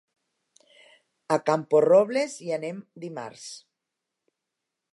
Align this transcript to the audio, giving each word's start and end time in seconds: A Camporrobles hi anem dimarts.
A 1.35 1.37
Camporrobles 1.49 2.39
hi 2.45 2.49
anem 2.57 2.79
dimarts. 3.05 3.47